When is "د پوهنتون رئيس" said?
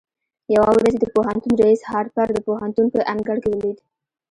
1.01-1.81